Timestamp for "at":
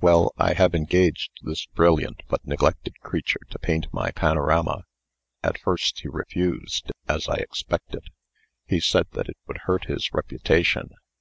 5.44-5.56